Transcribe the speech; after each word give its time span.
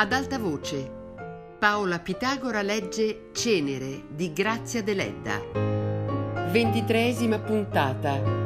Ad 0.00 0.14
alta 0.14 0.38
voce, 0.38 0.90
Paola 1.58 1.98
Pitagora 1.98 2.62
legge 2.62 3.28
Cenere 3.34 4.04
di 4.08 4.32
Grazia 4.32 4.82
Deledda. 4.82 5.38
Ventitreesima 6.50 7.38
puntata. 7.38 8.38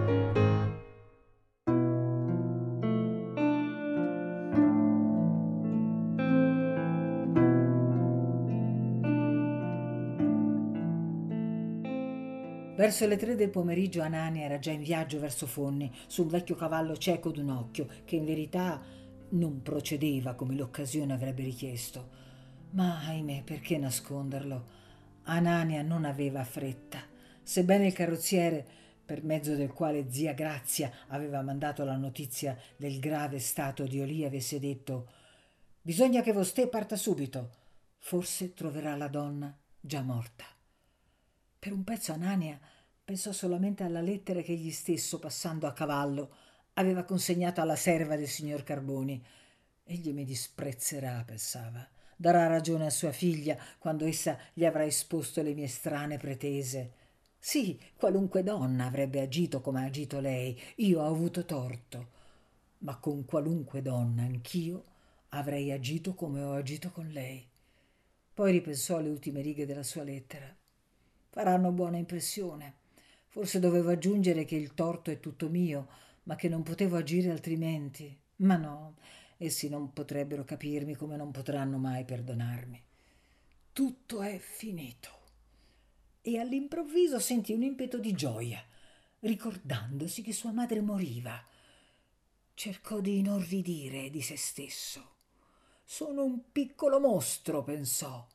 Verso 12.75 13.07
le 13.07 13.17
tre 13.17 13.37
del 13.37 13.51
pomeriggio 13.51 14.03
Anania 14.03 14.47
era 14.47 14.59
già 14.59 14.73
in 14.73 14.83
viaggio 14.83 15.21
verso 15.21 15.47
Fonni, 15.47 15.89
sul 16.09 16.27
vecchio 16.27 16.57
cavallo 16.57 16.97
cieco 16.97 17.31
d'un 17.31 17.51
occhio, 17.51 17.87
che 18.05 18.17
in 18.17 18.25
verità 18.25 19.03
non 19.35 19.63
procedeva 19.63 20.35
come 20.35 20.55
l'occasione 20.55 21.13
avrebbe 21.13 21.43
richiesto. 21.43 22.23
Ma 22.71 23.01
ahimè, 23.07 23.43
perché 23.45 23.79
nasconderlo? 23.79 24.83
Anania 25.25 25.83
non 25.83 26.05
aveva 26.05 26.43
fretta. 26.45 27.01
Sebbene 27.43 27.87
il 27.87 27.93
carrozziere, 27.93 28.67
per 29.05 29.23
mezzo 29.23 29.55
del 29.55 29.73
quale 29.73 30.11
zia 30.11 30.33
Grazia 30.33 30.91
aveva 31.09 31.43
mandato 31.43 31.85
la 31.85 31.97
notizia 31.97 32.59
del 32.77 32.99
grave 32.99 33.39
stato 33.39 33.87
di 33.87 34.01
Olia, 34.01 34.27
avesse 34.27 34.59
detto 34.59 35.11
Bisogna 35.81 36.23
che 36.23 36.33
vostè 36.33 36.69
parta 36.69 36.97
subito. 36.97 37.51
Forse 37.99 38.55
troverà 38.55 38.97
la 38.97 39.09
donna 39.09 39.57
già 39.79 40.03
morta. 40.03 40.45
Per 41.59 41.73
un 41.73 41.85
pezzo 41.85 42.13
Anania 42.13 42.59
Pensò 43.05 43.33
solamente 43.33 43.83
alla 43.83 44.01
lettera 44.01 44.41
che 44.41 44.53
egli 44.53 44.71
stesso, 44.71 45.19
passando 45.19 45.67
a 45.67 45.75
cavallo, 45.75 46.35
aveva 46.75 47.05
consegnato 47.05 47.61
alla 47.61 47.77
serva 47.77 48.17
del 48.17 48.29
signor 48.29 48.63
Carboni. 48.63 49.23
Egli 49.85 50.13
mi 50.13 50.25
disprezzerà, 50.25 51.23
pensava. 51.25 51.87
Darà 52.17 52.47
ragione 52.47 52.87
a 52.87 52.91
sua 52.91 53.13
figlia 53.13 53.57
quando 53.79 54.05
essa 54.05 54.39
gli 54.53 54.65
avrà 54.65 54.85
esposto 54.85 55.43
le 55.43 55.55
mie 55.55 55.67
strane 55.67 56.17
pretese. 56.17 56.93
Sì, 57.39 57.79
qualunque 57.97 58.43
donna 58.43 58.87
avrebbe 58.87 59.21
agito 59.21 59.61
come 59.61 59.83
ha 59.83 59.87
agito 59.87 60.21
lei. 60.21 60.59
Io 60.77 61.03
ho 61.03 61.07
avuto 61.07 61.45
torto. 61.45 62.13
Ma 62.79 62.97
con 62.97 63.25
qualunque 63.25 63.83
donna 63.83 64.23
anch'io 64.23 64.85
avrei 65.31 65.73
agito 65.73 66.15
come 66.15 66.43
ho 66.43 66.53
agito 66.55 66.91
con 66.91 67.09
lei. 67.09 67.47
Poi 68.33 68.51
ripensò 68.51 68.97
alle 68.97 69.11
ultime 69.11 69.43
righe 69.43 69.67
della 69.67 69.83
sua 69.83 70.03
lettera. 70.03 70.55
Faranno 71.31 71.71
buona 71.73 71.99
impressione. 71.99 72.75
Forse 73.29 73.59
dovevo 73.59 73.91
aggiungere 73.91 74.45
che 74.45 74.57
il 74.57 74.75
torto 74.75 75.11
è 75.11 75.21
tutto 75.21 75.49
mio, 75.49 75.89
ma 76.25 76.37
che 76.37 76.49
non 76.49 76.63
potevo 76.63 76.97
agire 76.97 77.31
altrimenti. 77.31 78.17
Ma 78.37 78.57
no, 78.57 78.97
essi 79.37 79.69
non 79.69 79.93
potrebbero 79.93 80.45
capirmi 80.45 80.95
come 80.95 81.17
non 81.17 81.31
potranno 81.31 81.79
mai 81.79 82.05
perdonarmi. 82.05 82.83
Tutto 83.73 84.23
è 84.23 84.39
finito. 84.39 85.23
E 86.21 86.39
all'improvviso 86.39 87.19
sentì 87.19 87.53
un 87.53 87.63
impeto 87.63 87.99
di 87.99 88.13
gioia, 88.13 88.65
ricordandosi 89.21 90.23
che 90.23 90.33
sua 90.33 90.53
madre 90.53 90.81
moriva. 90.81 91.43
Cercò 92.55 93.01
di 93.01 93.19
inorridire 93.19 94.11
di 94.11 94.23
se 94.23 94.37
stesso. 94.37 95.13
Sono 95.85 96.25
un 96.25 96.51
piccolo 96.51 96.99
mostro, 96.99 97.63
pensò, 97.63 98.27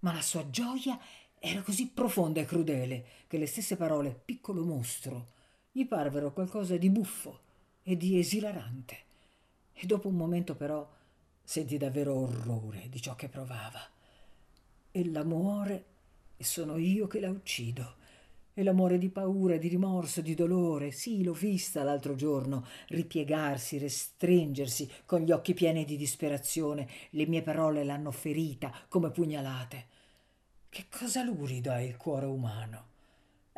ma 0.00 0.12
la 0.12 0.22
sua 0.22 0.48
gioia 0.48 1.00
era 1.40 1.62
così 1.62 1.88
profonda 1.88 2.40
e 2.40 2.44
crudele 2.44 3.06
che 3.26 3.38
le 3.38 3.46
stesse 3.46 3.76
parole 3.76 4.14
piccolo 4.14 4.64
mostro 4.64 5.36
gli 5.78 5.86
parvero 5.86 6.32
qualcosa 6.32 6.76
di 6.76 6.90
buffo 6.90 7.38
e 7.84 7.96
di 7.96 8.18
esilarante. 8.18 8.96
E 9.72 9.86
dopo 9.86 10.08
un 10.08 10.16
momento 10.16 10.56
però 10.56 10.84
sentì 11.44 11.76
davvero 11.76 12.14
orrore 12.14 12.88
di 12.88 13.00
ciò 13.00 13.14
che 13.14 13.28
provava. 13.28 13.78
Ella 14.90 15.22
muore 15.22 15.84
e 16.36 16.42
sono 16.42 16.78
io 16.78 17.06
che 17.06 17.20
la 17.20 17.30
uccido. 17.30 17.94
E 18.54 18.64
l'amore 18.64 18.98
di 18.98 19.08
paura, 19.08 19.56
di 19.56 19.68
rimorso, 19.68 20.20
di 20.20 20.34
dolore, 20.34 20.90
sì, 20.90 21.22
l'ho 21.22 21.32
vista 21.32 21.84
l'altro 21.84 22.16
giorno 22.16 22.66
ripiegarsi, 22.88 23.78
restringersi 23.78 24.90
con 25.06 25.20
gli 25.20 25.30
occhi 25.30 25.54
pieni 25.54 25.84
di 25.84 25.96
disperazione. 25.96 26.88
Le 27.10 27.26
mie 27.28 27.42
parole 27.42 27.84
l'hanno 27.84 28.10
ferita 28.10 28.74
come 28.88 29.12
pugnalate. 29.12 29.86
Che 30.68 30.86
cosa 30.90 31.22
lurido 31.22 31.70
è 31.70 31.82
il 31.82 31.96
cuore 31.96 32.26
umano. 32.26 32.96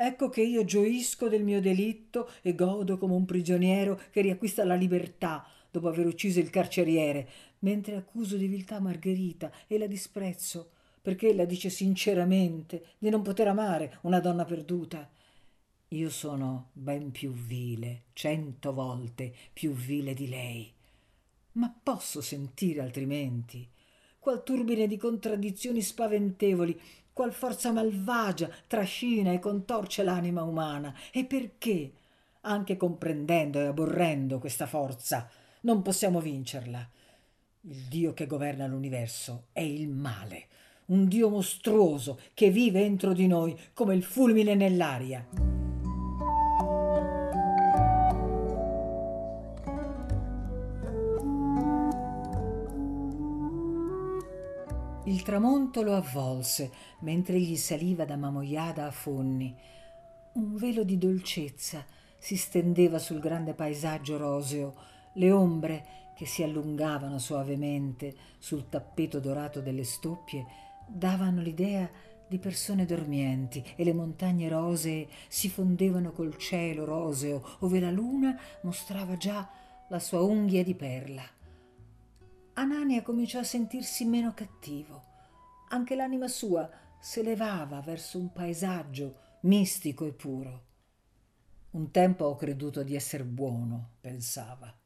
Ecco 0.02 0.30
che 0.30 0.40
io 0.40 0.64
gioisco 0.64 1.28
del 1.28 1.42
mio 1.42 1.60
delitto 1.60 2.30
e 2.40 2.54
godo 2.54 2.96
come 2.96 3.12
un 3.12 3.26
prigioniero 3.26 4.00
che 4.10 4.22
riacquista 4.22 4.64
la 4.64 4.74
libertà 4.74 5.46
dopo 5.70 5.88
aver 5.88 6.06
ucciso 6.06 6.40
il 6.40 6.48
carceriere, 6.48 7.28
mentre 7.58 7.96
accuso 7.96 8.38
di 8.38 8.46
viltà 8.46 8.80
Margherita 8.80 9.52
e 9.66 9.76
la 9.76 9.86
disprezzo, 9.86 10.70
perché 11.02 11.28
ella 11.28 11.44
dice 11.44 11.68
sinceramente 11.68 12.94
di 12.96 13.10
non 13.10 13.20
poter 13.20 13.48
amare 13.48 13.98
una 14.00 14.20
donna 14.20 14.46
perduta. 14.46 15.06
Io 15.88 16.08
sono 16.08 16.70
ben 16.72 17.10
più 17.10 17.32
vile, 17.32 18.04
cento 18.14 18.72
volte 18.72 19.34
più 19.52 19.72
vile 19.72 20.14
di 20.14 20.28
lei. 20.30 20.72
Ma 21.52 21.78
posso 21.82 22.22
sentire 22.22 22.80
altrimenti? 22.80 23.68
Qual 24.20 24.44
turbine 24.44 24.86
di 24.86 24.96
contraddizioni 24.96 25.80
spaventevoli 25.80 26.78
qual 27.12 27.32
forza 27.32 27.72
malvagia 27.72 28.48
trascina 28.66 29.32
e 29.32 29.38
contorce 29.38 30.02
l'anima 30.02 30.42
umana. 30.42 30.94
E 31.10 31.24
perché, 31.24 31.92
anche 32.42 32.76
comprendendo 32.76 33.60
e 33.60 33.66
aborrendo 33.66 34.38
questa 34.38 34.66
forza, 34.66 35.28
non 35.62 35.82
possiamo 35.82 36.20
vincerla? 36.20 36.88
Il 37.62 37.84
Dio 37.88 38.14
che 38.14 38.26
governa 38.26 38.66
l'universo 38.66 39.48
è 39.52 39.60
il 39.60 39.88
male, 39.88 40.46
un 40.86 41.06
Dio 41.08 41.28
mostruoso 41.28 42.20
che 42.32 42.50
vive 42.50 42.82
entro 42.82 43.12
di 43.12 43.26
noi 43.26 43.58
come 43.74 43.94
il 43.94 44.02
fulmine 44.02 44.54
nell'aria. 44.54 45.59
Il 55.10 55.22
tramonto 55.22 55.82
lo 55.82 55.96
avvolse 55.96 56.70
mentre 57.00 57.34
egli 57.34 57.56
saliva 57.56 58.04
da 58.04 58.16
Mamoiada 58.16 58.86
a 58.86 58.92
Fonni. 58.92 59.52
Un 60.34 60.54
velo 60.54 60.84
di 60.84 60.98
dolcezza 60.98 61.84
si 62.16 62.36
stendeva 62.36 63.00
sul 63.00 63.18
grande 63.18 63.54
paesaggio 63.54 64.16
roseo, 64.16 64.76
le 65.14 65.32
ombre 65.32 65.86
che 66.14 66.26
si 66.26 66.44
allungavano 66.44 67.18
suavemente 67.18 68.14
sul 68.38 68.68
tappeto 68.68 69.18
dorato 69.18 69.60
delle 69.60 69.82
stoppie 69.82 70.46
davano 70.86 71.42
l'idea 71.42 71.90
di 72.28 72.38
persone 72.38 72.84
dormienti 72.84 73.64
e 73.74 73.82
le 73.82 73.92
montagne 73.92 74.48
rosee 74.48 75.08
si 75.26 75.48
fondevano 75.48 76.12
col 76.12 76.36
cielo 76.36 76.84
roseo 76.84 77.56
ove 77.60 77.80
la 77.80 77.90
luna 77.90 78.38
mostrava 78.62 79.16
già 79.16 79.50
la 79.88 79.98
sua 79.98 80.22
unghia 80.22 80.62
di 80.62 80.76
perla. 80.76 81.39
Anania 82.60 83.02
cominciò 83.02 83.40
a 83.40 83.44
sentirsi 83.44 84.04
meno 84.04 84.32
cattivo 84.34 85.10
anche 85.72 85.94
l'anima 85.94 86.26
sua 86.26 86.68
s'elevava 86.98 87.80
verso 87.80 88.18
un 88.18 88.32
paesaggio 88.32 89.38
mistico 89.42 90.04
e 90.04 90.12
puro. 90.12 90.64
Un 91.70 91.92
tempo 91.92 92.24
ho 92.24 92.34
creduto 92.34 92.82
di 92.82 92.96
esser 92.96 93.24
buono, 93.24 93.90
pensava. 94.00 94.76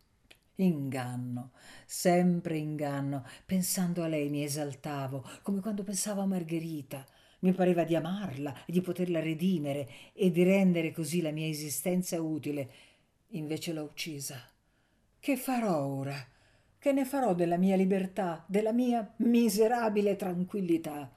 Inganno, 0.57 1.53
sempre 1.87 2.59
inganno. 2.59 3.25
Pensando 3.47 4.03
a 4.03 4.07
lei 4.07 4.29
mi 4.29 4.45
esaltavo, 4.45 5.27
come 5.43 5.61
quando 5.61 5.83
pensavo 5.83 6.21
a 6.21 6.27
Margherita. 6.27 7.07
Mi 7.41 7.53
pareva 7.53 7.85
di 7.85 7.97
amarla 7.97 8.67
e 8.67 8.73
di 8.73 8.83
poterla 8.83 9.21
redimere 9.21 9.89
e 10.13 10.31
di 10.31 10.43
rendere 10.43 10.93
così 10.93 11.23
la 11.23 11.31
mia 11.31 11.49
esistenza 11.49 12.21
utile. 12.21 12.71
Invece 13.29 13.73
l'ho 13.73 13.85
uccisa. 13.85 14.39
Che 15.19 15.37
farò 15.37 15.87
ora? 15.87 16.34
Che 16.85 16.93
ne 16.93 17.07
farò 17.07 17.33
della 17.33 17.57
mia 17.57 17.77
libertà, 17.77 18.45
della 18.47 18.71
mia 18.71 19.15
miserabile 19.21 20.17
tranquillità? 20.17 21.11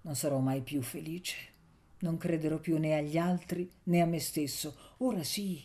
Non 0.00 0.16
sarò 0.16 0.40
mai 0.40 0.60
più 0.60 0.82
felice. 0.82 1.36
Non 2.00 2.16
crederò 2.16 2.58
più 2.58 2.78
né 2.78 2.96
agli 2.96 3.16
altri 3.16 3.70
né 3.84 4.00
a 4.00 4.06
me 4.06 4.18
stesso. 4.18 4.76
Ora 4.96 5.22
sì, 5.22 5.64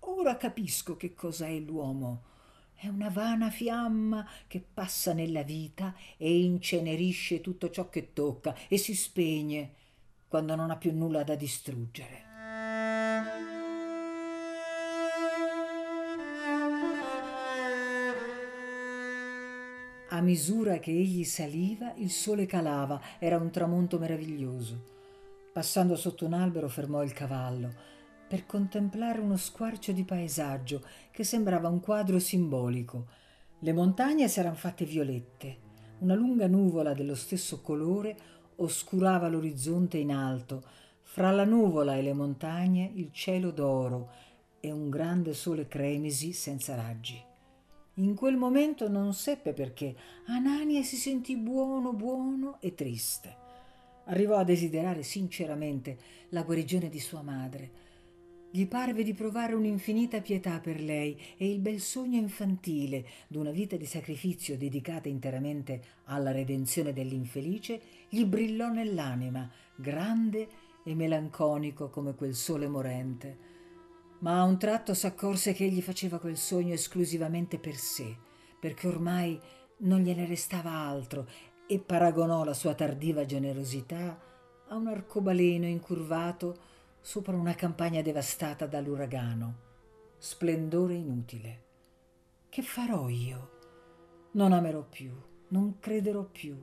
ora 0.00 0.36
capisco 0.36 0.96
che 0.96 1.14
cos'è 1.14 1.56
l'uomo. 1.60 2.22
È 2.74 2.88
una 2.88 3.10
vana 3.10 3.48
fiamma 3.48 4.28
che 4.48 4.58
passa 4.58 5.12
nella 5.12 5.44
vita 5.44 5.94
e 6.16 6.40
incenerisce 6.40 7.40
tutto 7.40 7.70
ciò 7.70 7.88
che 7.88 8.12
tocca 8.12 8.56
e 8.66 8.76
si 8.76 8.96
spegne 8.96 9.70
quando 10.26 10.56
non 10.56 10.68
ha 10.68 10.76
più 10.76 10.92
nulla 10.92 11.22
da 11.22 11.36
distruggere. 11.36 12.29
Misura 20.20 20.78
che 20.78 20.90
egli 20.90 21.24
saliva, 21.24 21.92
il 21.96 22.10
sole 22.10 22.46
calava, 22.46 23.00
era 23.18 23.36
un 23.36 23.50
tramonto 23.50 23.98
meraviglioso. 23.98 24.88
Passando 25.52 25.96
sotto 25.96 26.24
un 26.26 26.32
albero 26.32 26.68
fermò 26.68 27.02
il 27.02 27.12
cavallo 27.12 27.98
per 28.30 28.46
contemplare 28.46 29.18
uno 29.18 29.36
squarcio 29.36 29.90
di 29.90 30.04
paesaggio 30.04 30.84
che 31.10 31.24
sembrava 31.24 31.66
un 31.66 31.80
quadro 31.80 32.20
simbolico. 32.20 33.08
Le 33.58 33.72
montagne 33.72 34.28
s'eran 34.28 34.54
fatte 34.54 34.84
violette, 34.84 35.68
Una 35.98 36.14
lunga 36.14 36.46
nuvola 36.46 36.94
dello 36.94 37.16
stesso 37.16 37.60
colore 37.60 38.16
oscurava 38.56 39.28
l'orizzonte 39.28 39.98
in 39.98 40.12
alto, 40.12 40.62
fra 41.02 41.32
la 41.32 41.44
nuvola 41.44 41.96
e 41.96 42.02
le 42.02 42.12
montagne 42.12 42.88
il 42.94 43.10
cielo 43.12 43.50
d'oro 43.50 44.12
e 44.60 44.70
un 44.70 44.88
grande 44.88 45.34
sole 45.34 45.66
cremisi 45.66 46.32
senza 46.32 46.76
raggi. 46.76 47.29
In 47.94 48.14
quel 48.14 48.36
momento 48.36 48.88
non 48.88 49.12
seppe 49.12 49.52
perché 49.52 49.94
Anania 50.26 50.82
si 50.82 50.96
sentì 50.96 51.36
buono, 51.36 51.92
buono 51.92 52.58
e 52.60 52.74
triste. 52.74 53.36
Arrivò 54.04 54.36
a 54.36 54.44
desiderare 54.44 55.02
sinceramente 55.02 55.98
la 56.30 56.42
guarigione 56.42 56.88
di 56.88 57.00
sua 57.00 57.22
madre. 57.22 57.88
Gli 58.52 58.66
parve 58.66 59.02
di 59.02 59.12
provare 59.12 59.54
un'infinita 59.54 60.20
pietà 60.20 60.60
per 60.60 60.80
lei 60.80 61.16
e 61.36 61.50
il 61.50 61.58
bel 61.58 61.80
sogno 61.80 62.18
infantile 62.18 63.06
d'una 63.28 63.50
vita 63.50 63.76
di 63.76 63.86
sacrificio 63.86 64.56
dedicata 64.56 65.08
interamente 65.08 65.82
alla 66.04 66.32
redenzione 66.32 66.92
dell'infelice 66.92 67.80
gli 68.08 68.24
brillò 68.24 68.68
nell'anima, 68.68 69.48
grande 69.74 70.48
e 70.84 70.94
melanconico 70.94 71.90
come 71.90 72.14
quel 72.14 72.34
sole 72.34 72.66
morente 72.66 73.49
ma 74.20 74.40
a 74.40 74.44
un 74.44 74.58
tratto 74.58 74.94
s'accorse 74.94 75.52
che 75.52 75.64
egli 75.64 75.82
faceva 75.82 76.18
quel 76.18 76.36
sogno 76.36 76.74
esclusivamente 76.74 77.58
per 77.58 77.76
sé, 77.76 78.16
perché 78.58 78.86
ormai 78.86 79.38
non 79.78 80.00
gliene 80.00 80.26
restava 80.26 80.70
altro 80.70 81.26
e 81.66 81.78
paragonò 81.78 82.44
la 82.44 82.54
sua 82.54 82.74
tardiva 82.74 83.24
generosità 83.24 84.18
a 84.68 84.76
un 84.76 84.86
arcobaleno 84.88 85.66
incurvato 85.66 86.68
sopra 87.00 87.36
una 87.36 87.54
campagna 87.54 88.02
devastata 88.02 88.66
dall'uragano. 88.66 89.68
Splendore 90.18 90.94
inutile. 90.94 91.64
Che 92.48 92.62
farò 92.62 93.08
io? 93.08 93.58
Non 94.32 94.52
amerò 94.52 94.82
più, 94.82 95.12
non 95.48 95.78
crederò 95.78 96.24
più. 96.24 96.56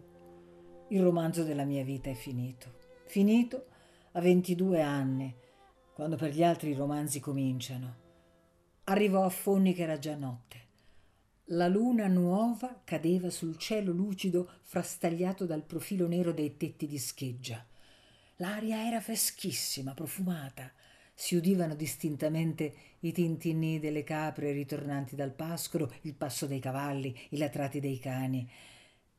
Il 0.89 1.01
romanzo 1.01 1.43
della 1.43 1.65
mia 1.65 1.83
vita 1.83 2.09
è 2.09 2.13
finito. 2.13 2.71
Finito 3.05 3.65
a 4.11 4.21
22 4.21 4.81
anni 4.81 5.35
quando 5.97 6.15
per 6.15 6.31
gli 6.31 6.43
altri 6.43 6.69
i 6.69 6.75
romanzi 6.75 7.19
cominciano. 7.19 7.95
Arrivò 8.83 9.23
a 9.23 9.29
Fonni 9.29 9.73
che 9.73 9.81
era 9.81 9.97
già 9.97 10.13
notte. 10.13 10.65
La 11.45 11.67
luna 11.67 12.05
nuova 12.05 12.81
cadeva 12.83 13.31
sul 13.31 13.57
cielo 13.57 13.93
lucido 13.93 14.47
frastagliato 14.61 15.47
dal 15.47 15.63
profilo 15.63 16.07
nero 16.07 16.33
dei 16.33 16.55
tetti 16.55 16.85
di 16.85 16.99
scheggia. 16.99 17.65
L'aria 18.35 18.85
era 18.85 19.01
freschissima, 19.01 19.95
profumata. 19.95 20.71
Si 21.15 21.35
udivano 21.35 21.73
distintamente 21.73 22.75
i 22.99 23.11
tintinnii 23.11 23.79
delle 23.79 24.03
capre 24.03 24.51
ritornanti 24.51 25.15
dal 25.15 25.33
pascolo, 25.33 25.91
il 26.01 26.13
passo 26.13 26.45
dei 26.45 26.59
cavalli, 26.59 27.19
i 27.29 27.37
latrati 27.37 27.79
dei 27.79 27.97
cani. 27.97 28.47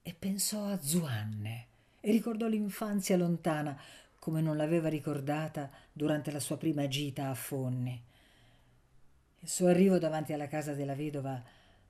E 0.01 0.15
pensò 0.17 0.67
a 0.67 0.81
Zuanne 0.81 1.67
e 2.01 2.13
ricordò 2.13 2.47
l'infanzia 2.47 3.17
lontana, 3.17 3.77
come 4.29 4.43
non 4.43 4.59
l'aveva 4.59 4.91
ricordata 4.91 5.71
durante 5.91 6.31
la 6.31 6.39
sua 6.39 6.59
prima 6.59 6.87
gita 6.87 7.31
a 7.31 7.35
Fonni. 7.35 7.99
Il 9.41 9.49
suo 9.49 9.69
arrivo 9.69 9.99
davanti 9.99 10.35
alla 10.35 10.49
casa 10.49 10.75
della 10.75 10.95
vedova 10.95 11.43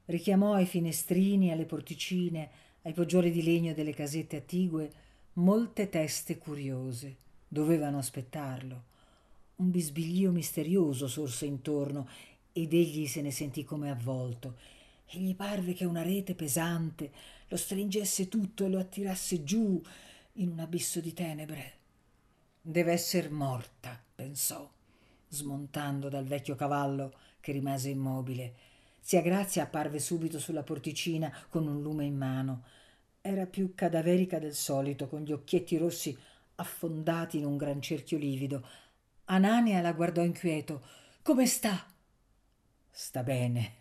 richiamò 0.05 0.53
ai 0.53 0.65
finestrini, 0.65 1.51
alle 1.51 1.65
porticine, 1.65 2.49
ai 2.83 2.93
poggioli 2.93 3.33
di 3.33 3.43
legno 3.43 3.75
delle 3.75 3.93
casette 3.93 4.37
attigue 4.37 4.93
molte 5.33 5.89
teste 5.89 6.39
curiose. 6.39 7.17
Dovevano 7.49 7.99
aspettarlo. 7.99 8.85
Un 9.57 9.73
bisbiglio 9.73 10.31
misterioso 10.31 11.09
sorse 11.09 11.45
intorno 11.45 12.09
ed 12.53 12.73
egli 12.73 13.09
se 13.09 13.21
ne 13.21 13.33
sentì 13.33 13.65
come 13.65 13.91
avvolto 13.91 14.59
e 15.07 15.19
gli 15.19 15.35
parve 15.35 15.73
che 15.73 15.85
una 15.85 16.03
rete 16.03 16.37
pesante 16.37 17.11
lo 17.49 17.57
stringesse 17.57 18.29
tutto 18.29 18.65
e 18.65 18.69
lo 18.69 18.79
attirasse 18.79 19.43
giù 19.43 19.83
in 20.35 20.51
un 20.51 20.61
abisso 20.61 21.01
di 21.01 21.13
tenebre. 21.13 21.78
Deve 22.71 22.93
esser 22.93 23.31
morta, 23.31 23.99
pensò, 24.15 24.71
smontando 25.27 26.11
dal 26.11 26.27
vecchio 26.27 26.55
cavallo 26.55 27.15
che 27.41 27.53
rimase 27.53 27.89
immobile. 27.89 28.53
Zia 29.01 29.23
Grazia 29.23 29.63
apparve 29.63 29.99
subito 29.99 30.39
sulla 30.39 30.63
porticina 30.63 31.35
con 31.49 31.67
un 31.67 31.81
lume 31.81 32.05
in 32.05 32.19
mano. 32.19 32.65
Era 33.23 33.47
più 33.47 33.75
cadaverica 33.75 34.39
del 34.39 34.53
solito, 34.53 35.09
con 35.09 35.23
gli 35.23 35.33
occhietti 35.33 35.79
rossi 35.79 36.15
affondati 36.57 37.39
in 37.39 37.47
un 37.47 37.57
gran 37.57 37.81
cerchio 37.81 38.19
livido. 38.19 38.63
Anania 39.25 39.81
la 39.81 39.95
guardò 39.95 40.23
inquieto. 40.23 40.83
Come 41.23 41.47
sta? 41.47 41.87
Sta 42.91 43.23
bene. 43.23 43.77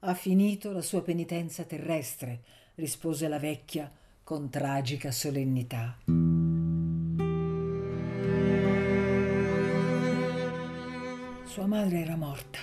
Ha 0.00 0.14
finito 0.14 0.72
la 0.72 0.82
sua 0.82 1.00
penitenza 1.00 1.62
terrestre, 1.62 2.42
rispose 2.74 3.28
la 3.28 3.38
vecchia 3.38 3.88
con 4.24 4.50
tragica 4.50 5.12
solennità. 5.12 6.25
Sua 11.56 11.64
madre 11.64 12.00
era 12.00 12.16
morta. 12.16 12.58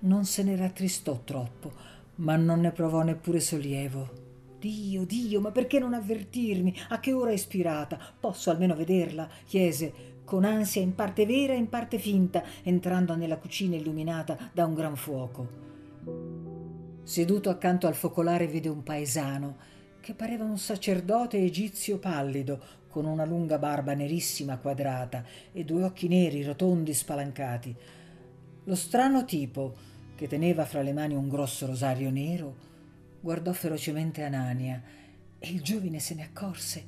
Non 0.00 0.26
se 0.26 0.42
ne 0.42 0.56
rattristò 0.56 1.22
troppo, 1.24 1.72
ma 2.16 2.36
non 2.36 2.60
ne 2.60 2.70
provò 2.70 3.00
neppure 3.00 3.40
sollievo. 3.40 4.10
Dio, 4.58 5.06
Dio, 5.06 5.40
ma 5.40 5.50
perché 5.52 5.78
non 5.78 5.94
avvertirmi? 5.94 6.76
A 6.90 7.00
che 7.00 7.14
ora 7.14 7.30
è 7.30 7.32
ispirata? 7.32 7.98
Posso 8.20 8.50
almeno 8.50 8.74
vederla? 8.74 9.26
chiese, 9.46 10.20
con 10.24 10.44
ansia 10.44 10.82
in 10.82 10.94
parte 10.94 11.24
vera 11.24 11.54
e 11.54 11.56
in 11.56 11.70
parte 11.70 11.98
finta, 11.98 12.44
entrando 12.62 13.16
nella 13.16 13.38
cucina 13.38 13.76
illuminata 13.76 14.50
da 14.52 14.66
un 14.66 14.74
gran 14.74 14.94
fuoco. 14.94 15.48
Seduto 17.04 17.48
accanto 17.48 17.86
al 17.86 17.94
focolare 17.94 18.46
vide 18.48 18.68
un 18.68 18.82
paesano 18.82 19.56
che 20.08 20.14
pareva 20.14 20.44
un 20.44 20.56
sacerdote 20.56 21.36
egizio 21.38 21.98
pallido, 21.98 22.58
con 22.88 23.04
una 23.04 23.24
lunga 23.24 23.58
barba 23.58 23.94
nerissima 23.94 24.58
quadrata 24.58 25.24
e 25.52 25.64
due 25.64 25.84
occhi 25.84 26.08
neri 26.08 26.42
rotondi 26.42 26.92
spalancati. 26.94 27.74
Lo 28.64 28.74
strano 28.74 29.24
tipo, 29.24 29.74
che 30.14 30.26
teneva 30.26 30.64
fra 30.64 30.82
le 30.82 30.92
mani 30.92 31.14
un 31.14 31.28
grosso 31.28 31.66
rosario 31.66 32.10
nero, 32.10 32.56
guardò 33.20 33.52
ferocemente 33.52 34.22
Anania 34.22 34.82
e 35.38 35.48
il 35.48 35.62
giovine 35.62 36.00
se 36.00 36.14
ne 36.14 36.24
accorse 36.24 36.84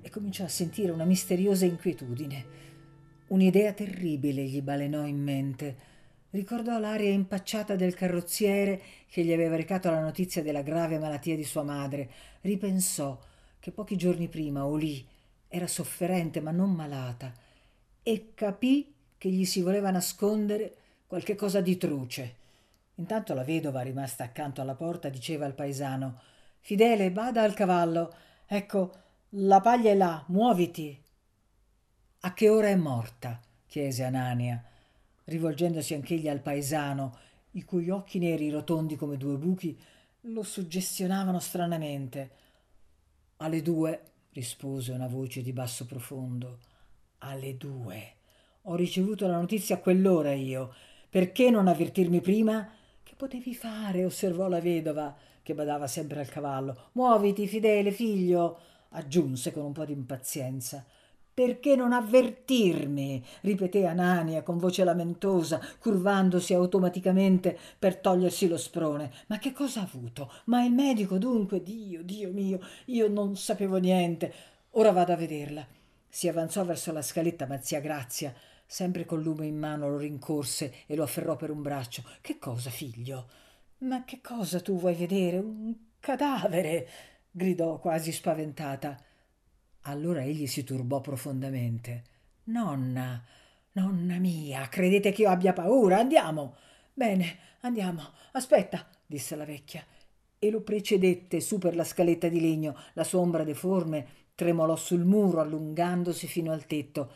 e 0.00 0.10
cominciò 0.10 0.44
a 0.44 0.48
sentire 0.48 0.92
una 0.92 1.04
misteriosa 1.04 1.64
inquietudine. 1.64 2.56
Un'idea 3.28 3.72
terribile 3.72 4.44
gli 4.44 4.62
balenò 4.62 5.06
in 5.06 5.22
mente. 5.22 5.76
Ricordò 6.30 6.78
l'aria 6.78 7.10
impacciata 7.10 7.74
del 7.74 7.94
carrozziere 7.94 8.80
che 9.10 9.24
gli 9.24 9.32
aveva 9.32 9.56
recato 9.56 9.90
la 9.90 10.00
notizia 10.00 10.42
della 10.42 10.62
grave 10.62 10.98
malattia 10.98 11.36
di 11.36 11.44
sua 11.44 11.62
madre. 11.62 12.08
Ripensò 12.42 13.18
che 13.58 13.70
pochi 13.70 13.96
giorni 13.96 14.28
prima, 14.28 14.64
o 14.64 14.76
lì, 14.76 15.04
era 15.48 15.66
sofferente 15.66 16.40
ma 16.40 16.50
non 16.50 16.70
malata 16.72 17.32
e 18.02 18.32
capì 18.34 18.94
che 19.16 19.28
gli 19.30 19.44
si 19.44 19.60
voleva 19.60 19.90
nascondere 19.90 20.76
qualche 21.06 21.34
cosa 21.34 21.60
di 21.60 21.76
truce. 21.76 22.36
Intanto 22.96 23.34
la 23.34 23.44
vedova, 23.44 23.80
rimasta 23.80 24.24
accanto 24.24 24.60
alla 24.60 24.74
porta, 24.74 25.08
diceva 25.08 25.46
al 25.46 25.54
paesano 25.54 26.20
Fidele, 26.60 27.10
bada 27.10 27.42
al 27.42 27.54
cavallo. 27.54 28.14
Ecco, 28.46 28.92
la 29.30 29.60
paglia 29.60 29.90
è 29.90 29.94
là, 29.94 30.22
muoviti. 30.28 31.02
A 32.20 32.34
che 32.34 32.48
ora 32.48 32.68
è 32.68 32.76
morta? 32.76 33.40
chiese 33.66 34.04
Anania, 34.04 34.62
rivolgendosi 35.24 35.94
anch'egli 35.94 36.28
al 36.28 36.40
paesano, 36.40 37.16
i 37.52 37.64
cui 37.64 37.90
occhi 37.90 38.18
neri 38.18 38.50
rotondi 38.50 38.96
come 38.96 39.16
due 39.16 39.36
buchi 39.36 39.78
lo 40.22 40.42
suggestionavano 40.42 41.38
stranamente. 41.38 42.30
Alle 43.36 43.62
due, 43.62 44.02
rispose 44.32 44.92
una 44.92 45.06
voce 45.06 45.42
di 45.42 45.52
basso 45.52 45.86
profondo. 45.86 46.58
Alle 47.18 47.56
due. 47.56 48.12
Ho 48.62 48.74
ricevuto 48.74 49.26
la 49.26 49.38
notizia 49.38 49.76
a 49.76 49.80
quell'ora 49.80 50.32
io. 50.32 50.74
Perché 51.08 51.50
non 51.50 51.68
avvertirmi 51.68 52.20
prima? 52.20 52.70
Che 53.02 53.14
potevi 53.16 53.54
fare? 53.54 54.04
osservò 54.04 54.48
la 54.48 54.60
vedova, 54.60 55.16
che 55.42 55.54
badava 55.54 55.86
sempre 55.86 56.20
al 56.20 56.28
cavallo. 56.28 56.90
Muoviti, 56.92 57.46
fidele 57.46 57.90
figlio, 57.90 58.58
aggiunse 58.90 59.52
con 59.52 59.64
un 59.64 59.72
po' 59.72 59.84
di 59.84 59.92
impazienza. 59.92 60.84
Perché 61.38 61.76
non 61.76 61.92
avvertirmi? 61.92 63.24
ripeté 63.42 63.86
Anania 63.86 64.42
con 64.42 64.58
voce 64.58 64.82
lamentosa, 64.82 65.60
curvandosi 65.78 66.52
automaticamente 66.52 67.56
per 67.78 67.98
togliersi 67.98 68.48
lo 68.48 68.56
sprone. 68.56 69.12
Ma 69.28 69.38
che 69.38 69.52
cosa 69.52 69.78
ha 69.78 69.84
avuto? 69.84 70.32
Ma 70.46 70.64
il 70.64 70.72
medico 70.72 71.16
dunque? 71.16 71.62
Dio, 71.62 72.02
Dio 72.02 72.32
mio, 72.32 72.58
io 72.86 73.06
non 73.06 73.36
sapevo 73.36 73.76
niente. 73.76 74.34
Ora 74.70 74.90
vado 74.90 75.12
a 75.12 75.16
vederla. 75.16 75.64
Si 76.08 76.26
avanzò 76.26 76.64
verso 76.64 76.90
la 76.90 77.02
scaletta, 77.02 77.46
ma 77.46 77.60
zia 77.60 77.78
Grazia, 77.78 78.34
sempre 78.66 79.04
col 79.04 79.22
lume 79.22 79.46
in 79.46 79.60
mano, 79.60 79.88
lo 79.88 79.98
rincorse 79.98 80.74
e 80.86 80.96
lo 80.96 81.04
afferrò 81.04 81.36
per 81.36 81.50
un 81.50 81.62
braccio. 81.62 82.02
Che 82.20 82.40
cosa, 82.40 82.70
figlio? 82.70 83.28
Ma 83.82 84.02
che 84.02 84.20
cosa 84.20 84.58
tu 84.58 84.76
vuoi 84.76 84.96
vedere? 84.96 85.38
Un 85.38 85.72
cadavere! 86.00 86.88
gridò 87.30 87.78
quasi 87.78 88.10
spaventata. 88.10 89.00
Allora 89.88 90.22
egli 90.22 90.46
si 90.46 90.64
turbò 90.64 91.00
profondamente. 91.00 92.04
Nonna, 92.44 93.24
nonna 93.72 94.18
mia, 94.18 94.68
credete 94.68 95.12
che 95.12 95.22
io 95.22 95.30
abbia 95.30 95.54
paura? 95.54 95.98
Andiamo. 95.98 96.56
Bene, 96.92 97.38
andiamo. 97.60 98.02
Aspetta, 98.32 98.86
disse 99.06 99.34
la 99.34 99.44
vecchia. 99.46 99.84
e 100.38 100.50
lo 100.50 100.60
precedette 100.60 101.40
su 101.40 101.58
per 101.58 101.74
la 101.74 101.84
scaletta 101.84 102.28
di 102.28 102.40
legno. 102.40 102.76
La 102.92 103.04
sua 103.04 103.20
ombra 103.20 103.44
deforme 103.44 104.06
tremolò 104.34 104.76
sul 104.76 105.04
muro 105.04 105.40
allungandosi 105.40 106.26
fino 106.26 106.52
al 106.52 106.66
tetto. 106.66 107.12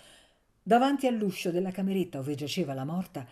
Davanti 0.62 1.06
all'uscio 1.06 1.50
della 1.50 1.70
cameretta 1.70 2.18
dove 2.18 2.34
giaceva 2.34 2.74
la 2.74 2.84
morta, 2.84 3.26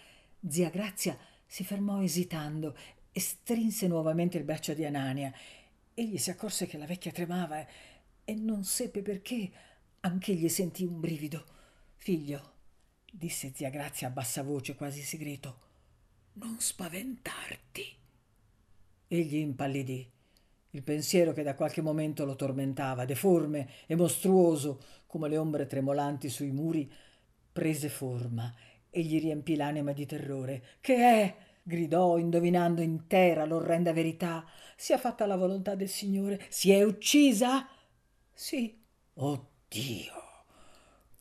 zia 0.49 0.71
Grazia 0.71 1.17
si 1.47 1.65
fermò 1.65 2.03
esitando 2.03 2.77
e 3.11 3.21
strinse 3.21 3.89
nuovamente 3.89 4.39
il 4.39 4.45
braccio 4.45 4.75
di 4.75 4.85
Anania. 4.85 5.33
Egli 5.95 6.19
si 6.19 6.31
accorse 6.31 6.67
che 6.67 6.79
la 6.79 6.87
vecchia 6.87 7.11
tremava 7.11 7.65
e 8.25 8.35
non 8.35 8.65
seppe 8.65 9.03
perché 9.03 9.51
anch'egli 10.01 10.49
sentì 10.49 10.85
un 10.85 11.01
brivido. 11.01 11.45
Figlio, 11.97 12.53
disse 13.11 13.53
zia 13.55 13.71
Grazia 13.71 14.09
a 14.09 14.11
bassa 14.11 14.43
voce, 14.43 14.75
quasi 14.75 15.03
segreto, 15.03 15.59
non 16.35 16.57
spaventarti. 16.59 17.97
Egli 19.09 19.37
impallidì. 19.37 20.09
Il 20.73 20.83
pensiero 20.83 21.33
che 21.33 21.43
da 21.43 21.55
qualche 21.55 21.83
momento 21.83 22.25
lo 22.25 22.37
tormentava, 22.37 23.05
deforme 23.05 23.69
e 23.87 23.97
mostruoso 23.97 24.81
come 25.07 25.29
le 25.29 25.37
ombre 25.37 25.67
tremolanti 25.67 26.29
sui 26.29 26.53
muri, 26.53 26.91
prese 27.53 27.89
forma 27.89 28.55
e 28.89 29.03
gli 29.03 29.21
riempì 29.21 29.57
l'anima 29.57 29.93
di 29.93 30.07
terrore. 30.07 30.63
Che 30.81 30.95
è? 30.95 31.37
gridò, 31.63 32.19
indovinando 32.19 32.81
intera 32.81 33.45
l'orrenda 33.45 33.93
verità. 33.93 34.45
Sia 34.77 34.99
fatta 34.99 35.27
la 35.27 35.37
volontà 35.37 35.75
del 35.75 35.89
Signore. 35.89 36.41
Si 36.49 36.71
è 36.71 36.83
uccisa? 36.83 37.69
Sì. 38.41 38.75
Oh 39.17 39.51
Dio! 39.69 40.15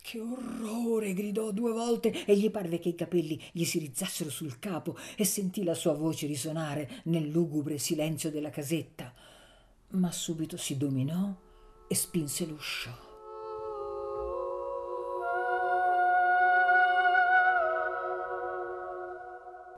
Che 0.02 0.20
orrore! 0.22 1.14
gridò 1.14 1.52
due 1.52 1.74
volte 1.74 2.24
e 2.24 2.38
gli 2.38 2.50
parve 2.50 2.80
che 2.80 2.88
i 2.88 2.96
capelli 2.96 3.38
gli 3.52 3.66
si 3.66 3.78
rizzassero 3.78 4.30
sul 4.30 4.58
capo 4.58 4.96
e 5.18 5.26
sentì 5.26 5.66
la 5.66 5.74
sua 5.74 5.92
voce 5.92 6.28
risonare 6.28 7.02
nel 7.04 7.28
lugubre 7.28 7.78
silenzio 7.78 8.32
della 8.32 8.50
casetta. 8.50 9.14
Ma 9.90 10.10
subito 10.14 10.56
si 10.56 10.78
dominò 10.78 11.36
e 11.90 11.94
spinse 11.94 12.46
l'uscio. 12.46 12.98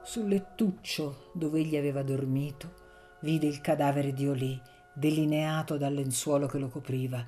Sul 0.04 0.28
lettuccio 0.28 1.32
dove 1.34 1.58
egli 1.58 1.74
aveva 1.74 2.04
dormito 2.04 2.82
vide 3.22 3.46
il 3.46 3.60
cadavere 3.60 4.12
di 4.12 4.26
Olì, 4.26 4.60
delineato 4.92 5.76
dal 5.76 5.94
lenzuolo 5.94 6.46
che 6.46 6.58
lo 6.58 6.68
copriva 6.68 7.26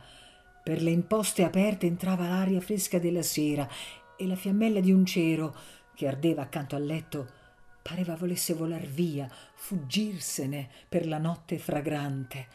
per 0.64 0.80
le 0.80 0.92
imposte 0.92 1.44
aperte 1.44 1.84
entrava 1.84 2.26
l'aria 2.26 2.58
fresca 2.58 2.98
della 2.98 3.20
sera 3.20 3.68
e 4.16 4.26
la 4.26 4.34
fiammella 4.34 4.80
di 4.80 4.92
un 4.92 5.04
cero 5.04 5.54
che 5.94 6.08
ardeva 6.08 6.40
accanto 6.40 6.74
al 6.74 6.86
letto 6.86 7.42
pareva 7.82 8.16
volesse 8.16 8.54
volar 8.54 8.80
via, 8.80 9.28
fuggirsene 9.52 10.70
per 10.88 11.06
la 11.06 11.18
notte 11.18 11.58
fragrante. 11.58 12.46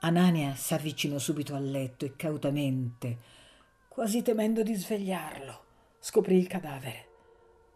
Anania 0.00 0.54
s'avvicinò 0.54 1.16
subito 1.16 1.54
al 1.54 1.70
letto 1.70 2.04
e 2.04 2.16
cautamente, 2.16 3.18
quasi 3.88 4.20
temendo 4.20 4.62
di 4.62 4.74
svegliarlo, 4.74 5.64
scoprì 6.00 6.36
il 6.36 6.48
cadavere. 6.48 7.11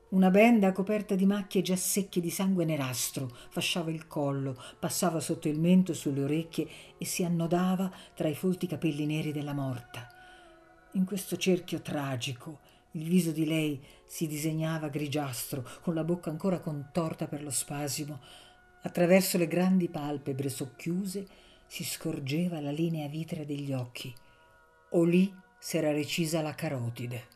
Una 0.09 0.31
benda 0.31 0.71
coperta 0.71 1.17
di 1.17 1.27
macchie 1.27 1.63
già 1.63 1.75
secche 1.75 2.21
di 2.21 2.31
sangue 2.31 2.65
nerastro 2.65 3.29
fasciava 3.51 3.91
il 3.91 4.07
collo, 4.07 4.57
passava 4.79 5.19
sotto 5.19 5.49
il 5.49 5.59
mento 5.59 5.91
e 5.91 5.97
sulle 5.97 6.23
orecchie 6.23 6.69
e 6.97 7.05
si 7.05 7.25
annodava 7.25 7.93
tra 8.15 8.29
i 8.29 8.37
folti 8.37 8.69
capelli 8.69 9.05
neri 9.05 9.33
della 9.33 9.53
morta. 9.53 10.07
In 10.93 11.05
questo 11.05 11.37
cerchio 11.37 11.83
tragico 11.83 12.61
il 12.93 13.03
viso 13.03 13.33
di 13.33 13.47
lei 13.47 13.83
si 14.05 14.29
disegnava 14.29 14.89
grigiastro, 14.89 15.69
con 15.83 15.95
la 15.95 16.05
bocca 16.05 16.31
ancora 16.31 16.61
contorta 16.61 17.27
per 17.27 17.43
lo 17.43 17.51
spasimo. 17.51 18.21
Attraverso 18.83 19.39
le 19.39 19.49
grandi 19.49 19.89
palpebre 19.89 20.49
socchiuse 20.49 21.27
si 21.67 21.83
scorgeva 21.83 22.61
la 22.61 22.71
linea 22.71 23.09
vitrea 23.09 23.45
degli 23.45 23.73
occhi. 23.73 24.15
O 24.91 25.03
lì 25.03 25.35
s'era 25.59 25.91
recisa 25.91 26.43
la 26.43 26.55
carotide 26.55 27.35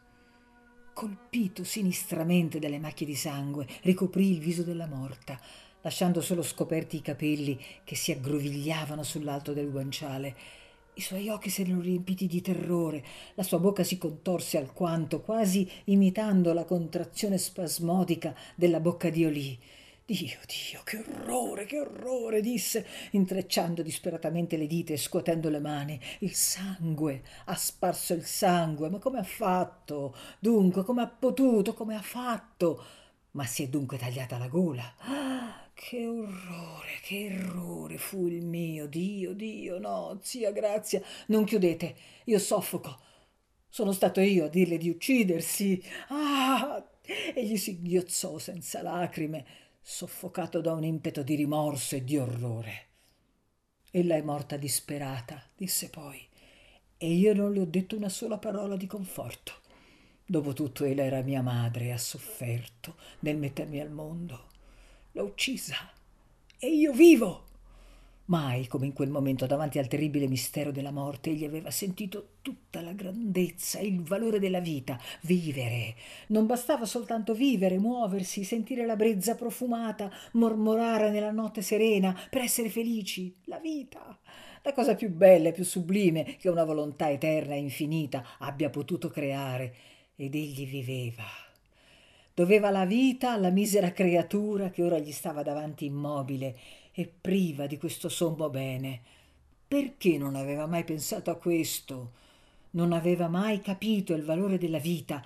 colpito 1.00 1.64
sinistramente 1.64 2.58
dalle 2.58 2.78
macchie 2.78 3.06
di 3.06 3.14
sangue, 3.14 3.66
ricoprì 3.84 4.32
il 4.32 4.38
viso 4.38 4.62
della 4.62 4.86
morta, 4.86 5.40
lasciando 5.80 6.20
solo 6.20 6.42
scoperti 6.42 6.96
i 6.96 7.00
capelli 7.00 7.58
che 7.84 7.96
si 7.96 8.12
aggrovigliavano 8.12 9.02
sull'alto 9.02 9.54
del 9.54 9.70
guanciale. 9.70 10.36
I 10.92 11.00
suoi 11.00 11.30
occhi 11.30 11.48
si 11.48 11.62
erano 11.62 11.80
riempiti 11.80 12.26
di 12.26 12.42
terrore, 12.42 13.02
la 13.32 13.42
sua 13.42 13.58
bocca 13.58 13.82
si 13.82 13.96
contorse 13.96 14.58
alquanto, 14.58 15.22
quasi 15.22 15.66
imitando 15.84 16.52
la 16.52 16.66
contrazione 16.66 17.38
spasmodica 17.38 18.36
della 18.54 18.80
bocca 18.80 19.08
di 19.08 19.24
Olì. 19.24 19.58
Dio, 20.10 20.40
Dio, 20.44 20.80
che 20.82 20.96
orrore, 20.96 21.66
che 21.66 21.78
orrore, 21.78 22.40
disse, 22.40 22.84
intrecciando 23.12 23.80
disperatamente 23.80 24.56
le 24.56 24.66
dita 24.66 24.92
e 24.92 24.96
scuotendo 24.96 25.48
le 25.48 25.60
mani. 25.60 26.00
Il 26.18 26.34
sangue, 26.34 27.22
ha 27.44 27.54
sparso 27.54 28.14
il 28.14 28.24
sangue, 28.24 28.90
ma 28.90 28.98
come 28.98 29.20
ha 29.20 29.22
fatto? 29.22 30.16
Dunque, 30.40 30.82
come 30.82 31.02
ha 31.02 31.06
potuto, 31.06 31.74
come 31.74 31.94
ha 31.94 32.02
fatto? 32.02 32.84
Ma 33.32 33.44
si 33.44 33.62
è 33.62 33.68
dunque 33.68 33.98
tagliata 33.98 34.36
la 34.36 34.48
gola. 34.48 34.94
Ah, 34.98 35.70
che 35.74 36.04
orrore, 36.04 36.98
che 37.02 37.26
errore 37.26 37.96
fu 37.96 38.26
il 38.26 38.44
mio, 38.44 38.88
Dio, 38.88 39.32
Dio, 39.32 39.78
no, 39.78 40.18
zia 40.22 40.50
Grazia, 40.50 41.00
non 41.28 41.44
chiudete, 41.44 41.94
io 42.24 42.40
soffoco. 42.40 42.98
Sono 43.68 43.92
stato 43.92 44.20
io 44.20 44.46
a 44.46 44.48
dirle 44.48 44.76
di 44.76 44.90
uccidersi. 44.90 45.80
Ah! 46.08 46.84
Egli 47.32 47.56
si 47.56 47.70
inghiozzò 47.70 48.38
senza 48.38 48.82
lacrime 48.82 49.68
soffocato 49.92 50.60
da 50.60 50.72
un 50.72 50.84
impeto 50.84 51.24
di 51.24 51.34
rimorso 51.34 51.96
e 51.96 52.04
di 52.04 52.16
orrore. 52.16 52.86
Ella 53.90 54.14
è 54.14 54.22
morta 54.22 54.56
disperata, 54.56 55.42
disse 55.56 55.90
poi, 55.90 56.24
e 56.96 57.12
io 57.12 57.34
non 57.34 57.52
le 57.52 57.60
ho 57.60 57.64
detto 57.64 57.96
una 57.96 58.08
sola 58.08 58.38
parola 58.38 58.76
di 58.76 58.86
conforto. 58.86 59.54
Dopotutto 60.24 60.84
ella 60.84 61.02
era 61.02 61.22
mia 61.22 61.42
madre 61.42 61.86
e 61.86 61.90
ha 61.90 61.98
sofferto 61.98 62.94
nel 63.20 63.36
mettermi 63.36 63.80
al 63.80 63.90
mondo. 63.90 64.46
L'ho 65.10 65.24
uccisa 65.24 65.74
e 66.56 66.68
io 66.68 66.92
vivo. 66.92 67.48
Mai 68.30 68.68
come 68.68 68.86
in 68.86 68.92
quel 68.92 69.10
momento 69.10 69.44
davanti 69.44 69.80
al 69.80 69.88
terribile 69.88 70.28
mistero 70.28 70.70
della 70.70 70.92
morte 70.92 71.30
egli 71.30 71.44
aveva 71.44 71.72
sentito 71.72 72.34
tutta 72.42 72.80
la 72.80 72.92
grandezza 72.92 73.80
e 73.80 73.86
il 73.86 74.04
valore 74.04 74.38
della 74.38 74.60
vita, 74.60 74.96
vivere. 75.22 75.96
Non 76.28 76.46
bastava 76.46 76.84
soltanto 76.84 77.34
vivere, 77.34 77.80
muoversi, 77.80 78.44
sentire 78.44 78.86
la 78.86 78.94
brezza 78.94 79.34
profumata, 79.34 80.08
mormorare 80.34 81.10
nella 81.10 81.32
notte 81.32 81.60
serena 81.60 82.16
per 82.30 82.42
essere 82.42 82.70
felici. 82.70 83.34
La 83.46 83.58
vita. 83.58 84.16
La 84.62 84.72
cosa 84.74 84.94
più 84.94 85.10
bella 85.10 85.48
e 85.48 85.52
più 85.52 85.64
sublime 85.64 86.36
che 86.36 86.48
una 86.48 86.62
volontà 86.62 87.10
eterna 87.10 87.54
e 87.54 87.58
infinita 87.58 88.24
abbia 88.38 88.70
potuto 88.70 89.08
creare. 89.08 89.74
Ed 90.14 90.36
egli 90.36 90.68
viveva. 90.68 91.24
Doveva 92.32 92.70
la 92.70 92.86
vita 92.86 93.32
alla 93.32 93.50
misera 93.50 93.90
creatura 93.90 94.70
che 94.70 94.84
ora 94.84 95.00
gli 95.00 95.10
stava 95.10 95.42
davanti 95.42 95.84
immobile 95.84 96.56
e 97.00 97.10
priva 97.20 97.66
di 97.66 97.78
questo 97.78 98.08
sommo 98.08 98.50
bene. 98.50 99.00
Perché 99.66 100.18
non 100.18 100.34
aveva 100.34 100.66
mai 100.66 100.84
pensato 100.84 101.30
a 101.30 101.36
questo? 101.36 102.12
Non 102.72 102.92
aveva 102.92 103.28
mai 103.28 103.60
capito 103.60 104.14
il 104.14 104.22
valore 104.22 104.58
della 104.58 104.78
vita, 104.78 105.24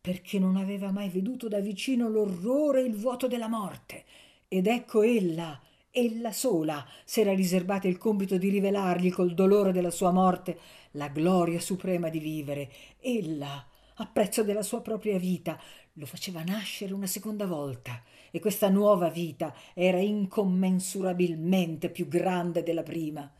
perché 0.00 0.38
non 0.38 0.56
aveva 0.56 0.90
mai 0.90 1.08
veduto 1.08 1.48
da 1.48 1.60
vicino 1.60 2.08
l'orrore 2.08 2.80
e 2.82 2.86
il 2.86 2.94
vuoto 2.94 3.26
della 3.26 3.48
morte. 3.48 4.04
Ed 4.48 4.66
ecco 4.66 5.02
ella, 5.02 5.60
ella 5.90 6.32
sola, 6.32 6.86
s'era 7.04 7.32
riservata 7.32 7.88
il 7.88 7.98
compito 7.98 8.36
di 8.36 8.48
rivelargli 8.48 9.10
col 9.10 9.32
dolore 9.32 9.72
della 9.72 9.90
sua 9.90 10.10
morte 10.10 10.58
la 10.92 11.08
gloria 11.08 11.60
suprema 11.60 12.08
di 12.10 12.18
vivere. 12.18 12.70
Ella, 13.00 13.64
a 13.96 14.06
prezzo 14.06 14.42
della 14.42 14.62
sua 14.62 14.80
propria 14.80 15.18
vita, 15.18 15.58
lo 15.94 16.06
faceva 16.06 16.42
nascere 16.42 16.92
una 16.92 17.06
seconda 17.06 17.46
volta 17.46 18.02
e 18.30 18.40
questa 18.40 18.68
nuova 18.68 19.08
vita 19.08 19.54
era 19.74 19.98
incommensurabilmente 19.98 21.88
più 21.90 22.08
grande 22.08 22.64
della 22.64 22.82
prima. 22.82 23.32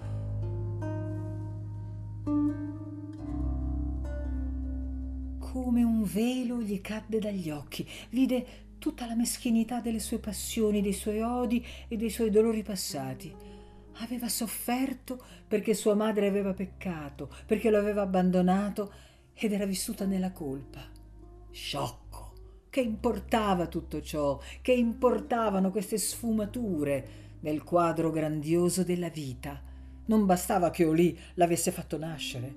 Come 5.38 5.82
un 5.82 6.04
velo 6.04 6.60
gli 6.62 6.80
cadde 6.80 7.18
dagli 7.18 7.50
occhi, 7.50 7.88
vide 8.10 8.46
tutta 8.78 9.06
la 9.06 9.16
meschinità 9.16 9.80
delle 9.80 9.98
sue 10.00 10.18
passioni, 10.18 10.82
dei 10.82 10.92
suoi 10.92 11.20
odi 11.20 11.64
e 11.88 11.96
dei 11.96 12.10
suoi 12.10 12.30
dolori 12.30 12.62
passati. 12.62 13.34
Aveva 13.98 14.28
sofferto 14.28 15.20
perché 15.46 15.74
sua 15.74 15.94
madre 15.94 16.26
aveva 16.26 16.52
peccato, 16.52 17.32
perché 17.46 17.70
lo 17.70 17.78
aveva 17.78 18.02
abbandonato 18.02 18.92
ed 19.34 19.52
era 19.52 19.66
vissuta 19.66 20.06
nella 20.06 20.32
colpa. 20.32 20.80
Sciocco 21.50 22.14
che 22.74 22.80
importava 22.80 23.68
tutto 23.68 24.02
ciò? 24.02 24.40
Che 24.60 24.72
importavano 24.72 25.70
queste 25.70 25.96
sfumature 25.96 27.36
nel 27.38 27.62
quadro 27.62 28.10
grandioso 28.10 28.82
della 28.82 29.10
vita? 29.10 29.62
Non 30.06 30.26
bastava 30.26 30.70
che 30.70 30.84
Olì 30.84 31.16
l'avesse 31.34 31.70
fatto 31.70 31.96
nascere, 31.98 32.52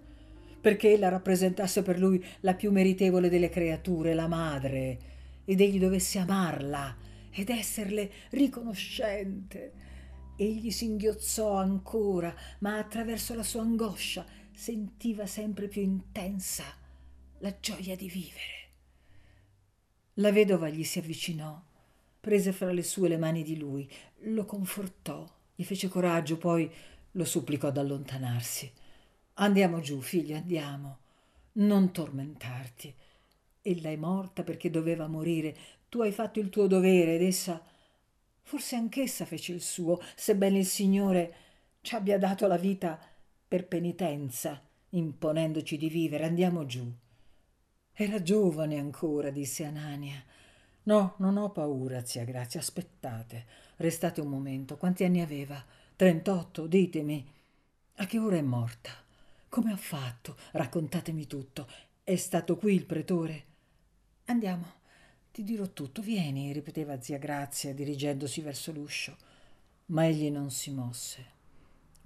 perché 0.59 0.91
ella 0.91 1.09
rappresentasse 1.09 1.83
per 1.83 1.99
lui 1.99 2.25
la 2.39 2.55
più 2.55 2.71
meritevole 2.71 3.29
delle 3.29 3.49
creature, 3.49 4.15
la 4.15 4.27
madre, 4.27 4.97
ed 5.45 5.61
egli 5.61 5.77
dovesse 5.79 6.17
amarla 6.17 6.97
ed 7.29 7.51
esserle 7.51 8.09
riconoscente. 8.31 9.71
Egli 10.35 10.71
singhiozzò 10.71 11.57
ancora, 11.57 12.33
ma 12.61 12.79
attraverso 12.79 13.35
la 13.35 13.43
sua 13.43 13.61
angoscia 13.61 14.25
sentiva 14.57 15.27
sempre 15.27 15.67
più 15.67 15.83
intensa 15.83 16.63
la 17.37 17.55
gioia 17.59 17.95
di 17.95 18.09
vivere. 18.09 18.69
La 20.15 20.31
vedova 20.31 20.67
gli 20.67 20.83
si 20.83 20.97
avvicinò, 20.97 21.61
prese 22.19 22.51
fra 22.51 22.71
le 22.71 22.81
sue 22.81 23.07
le 23.07 23.17
mani 23.17 23.43
di 23.43 23.55
lui, 23.55 23.87
lo 24.21 24.45
confortò, 24.45 25.31
gli 25.53 25.63
fece 25.63 25.89
coraggio, 25.89 26.37
poi 26.37 26.67
lo 27.11 27.23
supplicò 27.23 27.67
ad 27.67 27.77
allontanarsi. 27.77 28.71
Andiamo 29.35 29.79
giù, 29.79 30.01
figlio, 30.01 30.35
andiamo. 30.35 30.97
Non 31.53 31.91
tormentarti. 31.91 32.91
Ella 33.61 33.89
è 33.91 33.95
morta 33.95 34.41
perché 34.41 34.71
doveva 34.71 35.05
morire. 35.05 35.55
Tu 35.87 36.01
hai 36.01 36.11
fatto 36.11 36.39
il 36.39 36.49
tuo 36.49 36.65
dovere 36.65 37.13
ed 37.13 37.21
essa 37.21 37.63
Forse 38.41 38.75
anch'essa 38.75 39.25
fece 39.25 39.51
il 39.51 39.61
suo, 39.61 40.01
sebbene 40.15 40.59
il 40.59 40.65
Signore 40.65 41.35
ci 41.81 41.95
abbia 41.95 42.17
dato 42.17 42.47
la 42.47 42.55
vita 42.55 42.97
per 43.47 43.67
penitenza, 43.67 44.61
imponendoci 44.89 45.77
di 45.77 45.89
vivere. 45.89 46.25
Andiamo 46.25 46.65
giù. 46.65 46.91
Era 47.93 48.21
giovane 48.21 48.77
ancora, 48.77 49.29
disse 49.29 49.63
Anania. 49.63 50.21
No, 50.83 51.15
non 51.17 51.37
ho 51.37 51.51
paura, 51.51 52.05
zia 52.05 52.23
Grazia, 52.23 52.59
aspettate. 52.59 53.45
Restate 53.77 54.21
un 54.21 54.27
momento. 54.27 54.77
Quanti 54.77 55.03
anni 55.03 55.21
aveva? 55.21 55.63
Trentotto, 55.95 56.67
ditemi. 56.67 57.25
A 57.95 58.05
che 58.05 58.19
ora 58.19 58.37
è 58.37 58.41
morta? 58.41 58.91
Come 59.49 59.71
ha 59.71 59.77
fatto? 59.77 60.37
Raccontatemi 60.51 61.25
tutto. 61.25 61.67
È 62.03 62.15
stato 62.15 62.57
qui 62.57 62.75
il 62.75 62.85
pretore? 62.85 63.45
Andiamo. 64.25 64.75
Ti 65.31 65.43
dirò 65.43 65.67
tutto, 65.67 66.01
vieni, 66.01 66.51
ripeteva 66.51 67.01
zia 67.01 67.17
Grazia, 67.17 67.73
dirigendosi 67.73 68.41
verso 68.41 68.71
l'uscio. 68.71 69.15
Ma 69.87 70.05
egli 70.05 70.29
non 70.29 70.51
si 70.51 70.71
mosse. 70.71 71.36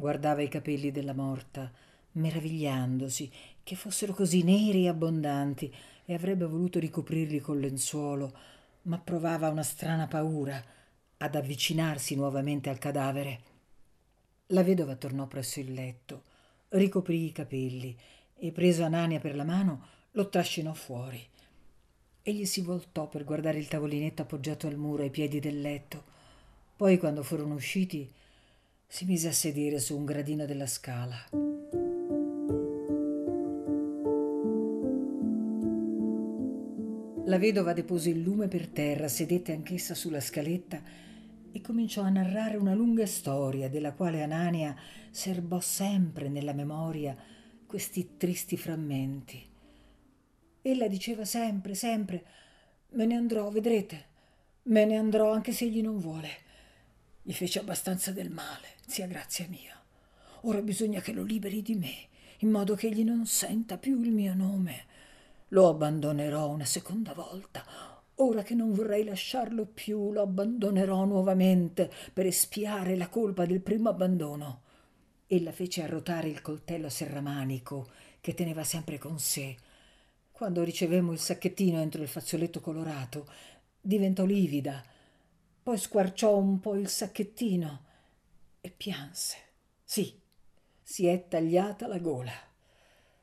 Guardava 0.01 0.41
i 0.41 0.47
capelli 0.47 0.89
della 0.89 1.13
morta, 1.13 1.71
meravigliandosi 2.13 3.31
che 3.61 3.75
fossero 3.75 4.15
così 4.15 4.41
neri 4.41 4.85
e 4.85 4.87
abbondanti, 4.87 5.71
e 6.05 6.13
avrebbe 6.15 6.47
voluto 6.47 6.79
ricoprirli 6.79 7.39
col 7.39 7.59
lenzuolo, 7.59 8.35
ma 8.83 8.97
provava 8.97 9.49
una 9.49 9.61
strana 9.61 10.07
paura 10.07 10.59
ad 11.17 11.35
avvicinarsi 11.35 12.15
nuovamente 12.15 12.71
al 12.71 12.79
cadavere. 12.79 13.41
La 14.47 14.63
vedova 14.63 14.95
tornò 14.95 15.27
presso 15.27 15.59
il 15.59 15.71
letto, 15.71 16.23
ricoprì 16.69 17.25
i 17.25 17.31
capelli 17.31 17.95
e, 18.35 18.51
preso 18.51 18.83
Anania 18.83 19.19
per 19.19 19.35
la 19.35 19.43
mano, 19.43 19.85
lo 20.13 20.29
trascinò 20.29 20.73
fuori. 20.73 21.23
Egli 22.23 22.45
si 22.45 22.61
voltò 22.61 23.07
per 23.07 23.23
guardare 23.23 23.59
il 23.59 23.67
tavolinetto 23.67 24.23
appoggiato 24.23 24.65
al 24.65 24.77
muro 24.77 25.03
ai 25.03 25.11
piedi 25.11 25.39
del 25.39 25.61
letto. 25.61 26.03
Poi, 26.75 26.97
quando 26.97 27.21
furono 27.21 27.53
usciti, 27.53 28.11
si 28.91 29.05
mise 29.05 29.29
a 29.29 29.31
sedere 29.31 29.79
su 29.79 29.95
un 29.95 30.03
gradino 30.03 30.45
della 30.45 30.67
scala. 30.67 31.15
La 37.23 37.37
vedova 37.37 37.71
depose 37.71 38.09
il 38.09 38.19
lume 38.19 38.49
per 38.49 38.67
terra, 38.67 39.07
sedette 39.07 39.53
anch'essa 39.53 39.95
sulla 39.95 40.19
scaletta 40.19 40.81
e 41.53 41.61
cominciò 41.61 42.01
a 42.01 42.09
narrare 42.09 42.57
una 42.57 42.73
lunga 42.73 43.05
storia 43.05 43.69
della 43.69 43.93
quale 43.93 44.23
Anania 44.23 44.75
serbò 45.09 45.61
sempre 45.61 46.27
nella 46.27 46.51
memoria 46.51 47.15
questi 47.65 48.17
tristi 48.17 48.57
frammenti. 48.57 49.41
Ella 50.63 50.89
diceva 50.89 51.23
sempre, 51.23 51.75
sempre, 51.75 52.25
me 52.89 53.05
ne 53.05 53.15
andrò, 53.15 53.49
vedrete, 53.51 54.05
me 54.63 54.83
ne 54.83 54.97
andrò 54.97 55.31
anche 55.31 55.53
se 55.53 55.63
egli 55.63 55.81
non 55.81 55.97
vuole. 55.97 56.49
Gli 57.21 57.33
fece 57.33 57.59
abbastanza 57.59 58.11
del 58.11 58.29
male, 58.29 58.67
zia 58.85 59.07
grazia 59.07 59.45
mia. 59.49 59.79
Ora 60.41 60.61
bisogna 60.61 61.01
che 61.01 61.13
lo 61.13 61.23
liberi 61.23 61.61
di 61.61 61.75
me, 61.75 62.07
in 62.39 62.49
modo 62.49 62.75
che 62.75 62.87
egli 62.87 63.03
non 63.03 63.25
senta 63.25 63.77
più 63.77 64.01
il 64.01 64.11
mio 64.11 64.33
nome. 64.33 64.85
Lo 65.49 65.69
abbandonerò 65.69 66.49
una 66.49 66.65
seconda 66.65 67.13
volta. 67.13 67.63
Ora 68.15 68.43
che 68.43 68.53
non 68.53 68.73
vorrei 68.73 69.03
lasciarlo 69.03 69.65
più, 69.65 70.11
lo 70.11 70.21
abbandonerò 70.21 71.05
nuovamente 71.05 71.91
per 72.13 72.25
espiare 72.25 72.95
la 72.95 73.09
colpa 73.09 73.45
del 73.45 73.61
primo 73.61 73.89
abbandono. 73.89 74.61
Ella 75.27 75.51
fece 75.51 75.83
arrotare 75.83 76.27
il 76.27 76.41
coltello 76.41 76.89
serramanico 76.89 77.89
che 78.19 78.33
teneva 78.33 78.63
sempre 78.63 78.97
con 78.97 79.19
sé 79.19 79.55
quando 80.41 80.63
ricevemmo 80.63 81.11
il 81.11 81.19
sacchettino 81.19 81.79
entro 81.79 82.01
il 82.01 82.07
fazzoletto 82.07 82.61
colorato, 82.61 83.27
diventò 83.79 84.25
livida, 84.25 84.83
poi 85.63 85.77
squarciò 85.77 86.37
un 86.37 86.59
po' 86.59 86.75
il 86.75 86.87
sacchettino 86.87 87.85
e 88.61 88.69
pianse. 88.69 89.37
Sì, 89.83 90.19
si 90.81 91.07
è 91.07 91.27
tagliata 91.27 91.87
la 91.87 91.99
gola. 91.99 92.31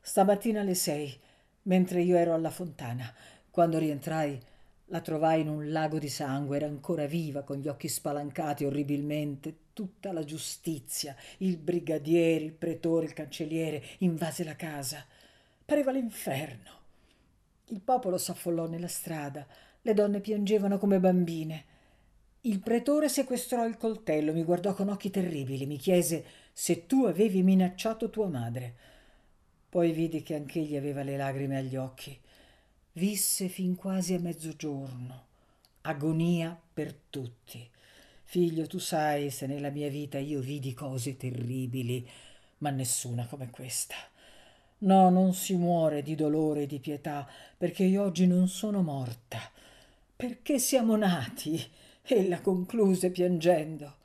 Stamattina 0.01 0.61
alle 0.61 0.75
sei, 0.75 1.17
mentre 1.63 2.01
io 2.01 2.15
ero 2.17 2.33
alla 2.33 2.49
fontana, 2.49 3.13
quando 3.51 3.77
rientrai, 3.77 4.39
la 4.85 5.01
trovai 5.01 5.41
in 5.41 5.49
un 5.49 5.71
lago 5.71 5.99
di 5.99 6.09
sangue, 6.09 6.55
era 6.55 6.65
ancora 6.65 7.05
viva, 7.05 7.43
con 7.43 7.57
gli 7.57 7.67
occhi 7.67 7.87
spalancati 7.87 8.65
orribilmente. 8.65 9.67
Tutta 9.73 10.11
la 10.11 10.23
giustizia, 10.23 11.15
il 11.37 11.57
brigadiere, 11.57 12.43
il 12.43 12.53
pretore, 12.53 13.05
il 13.05 13.13
cancelliere, 13.13 13.83
invase 13.99 14.43
la 14.43 14.55
casa. 14.55 15.05
Pareva 15.63 15.91
l'inferno. 15.91 16.71
Il 17.65 17.81
popolo 17.81 18.17
s'affollò 18.17 18.67
nella 18.67 18.87
strada, 18.87 19.45
le 19.81 19.93
donne 19.93 20.21
piangevano 20.21 20.77
come 20.77 20.99
bambine. 20.99 21.68
Il 22.41 22.59
pretore 22.61 23.09
sequestrò 23.09 23.65
il 23.65 23.75
coltello, 23.75 24.31
mi 24.31 24.43
guardò 24.43 24.73
con 24.73 24.87
occhi 24.87 25.09
terribili, 25.09 25.65
mi 25.65 25.77
chiese 25.77 26.23
se 26.53 26.85
tu 26.85 27.03
avevi 27.03 27.43
minacciato 27.43 28.09
tua 28.09 28.27
madre. 28.29 28.75
Poi 29.67 29.91
vidi 29.91 30.23
che 30.23 30.35
anch'egli 30.35 30.77
aveva 30.77 31.03
le 31.03 31.17
lagrime 31.17 31.57
agli 31.57 31.75
occhi. 31.75 32.17
Visse 32.93 33.49
fin 33.49 33.75
quasi 33.75 34.13
a 34.13 34.19
mezzogiorno. 34.19 35.25
Agonia 35.81 36.57
per 36.73 36.95
tutti. 37.09 37.69
Figlio, 38.23 38.67
tu 38.67 38.77
sai 38.77 39.31
se 39.31 39.45
nella 39.45 39.69
mia 39.69 39.89
vita 39.89 40.17
io 40.17 40.39
vidi 40.39 40.73
cose 40.73 41.17
terribili, 41.17 42.07
ma 42.59 42.69
nessuna 42.69 43.25
come 43.25 43.49
questa. 43.49 43.95
No, 44.79 45.09
non 45.09 45.33
si 45.33 45.55
muore 45.55 46.01
di 46.01 46.15
dolore 46.15 46.61
e 46.61 46.67
di 46.67 46.79
pietà, 46.79 47.29
perché 47.57 47.83
io 47.83 48.03
oggi 48.03 48.27
non 48.27 48.47
sono 48.47 48.81
morta. 48.81 49.39
Perché 50.15 50.57
siamo 50.57 50.95
nati? 50.95 51.59
Ella 52.11 52.41
concluse 52.41 53.11
piangendo. 53.11 53.97